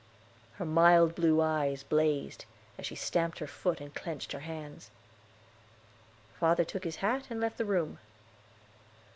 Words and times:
Her 0.53 0.65
mild 0.65 1.13
blue 1.13 1.41
eyes 1.41 1.83
blazed, 1.83 2.45
as 2.75 2.87
she 2.87 2.95
stamped 2.95 3.37
her 3.37 3.45
foot 3.45 3.79
and 3.79 3.93
clenched 3.93 4.31
her 4.31 4.39
hands. 4.39 4.89
Father 6.39 6.63
took 6.63 6.85
his 6.85 6.95
hat 7.05 7.27
and 7.29 7.39
left 7.39 7.59
the 7.59 7.65
room. 7.65 7.99